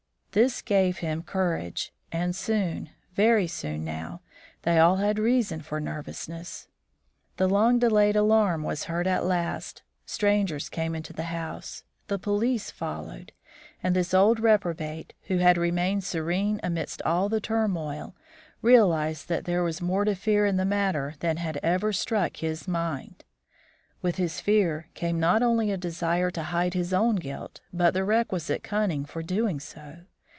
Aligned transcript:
This 0.33 0.61
gave 0.61 0.99
him 0.99 1.23
courage, 1.23 1.91
and 2.09 2.33
soon, 2.33 2.91
very 3.13 3.47
soon 3.47 3.83
now, 3.83 4.21
they 4.61 4.79
all 4.79 4.95
had 4.95 5.19
reason 5.19 5.59
for 5.59 5.81
nervousness. 5.81 6.69
The 7.35 7.49
long 7.49 7.79
delayed 7.79 8.15
alarm 8.15 8.63
was 8.63 8.85
heard 8.85 9.07
at 9.07 9.25
last; 9.25 9.81
strangers 10.05 10.69
came 10.69 10.95
into 10.95 11.11
the 11.11 11.23
house; 11.35 11.83
the 12.07 12.17
police 12.17 12.71
followed, 12.71 13.33
and 13.83 13.93
this 13.93 14.13
old 14.13 14.39
reprobate, 14.39 15.13
who 15.23 15.39
had 15.39 15.57
remained 15.57 16.05
serene 16.05 16.61
amidst 16.63 17.01
all 17.01 17.27
the 17.27 17.41
turmoil, 17.41 18.15
realised 18.61 19.27
that 19.27 19.43
there 19.43 19.63
was 19.63 19.81
more 19.81 20.05
to 20.05 20.15
fear 20.15 20.45
in 20.45 20.55
the 20.55 20.63
matter 20.63 21.13
than 21.19 21.35
had 21.35 21.57
ever 21.61 21.91
struck 21.91 22.37
his 22.37 22.69
mind. 22.69 23.25
With 24.01 24.15
this 24.15 24.39
fear 24.39 24.87
came 24.93 25.19
not 25.19 25.43
only 25.43 25.71
a 25.73 25.77
desire 25.77 26.31
to 26.31 26.43
hide 26.43 26.73
his 26.73 26.93
own 26.93 27.17
guilt, 27.17 27.59
but 27.73 27.93
the 27.93 28.05
requisite 28.05 28.63
cunning 28.63 29.03
for 29.03 29.21
doing 29.21 29.59
so. 29.59 29.97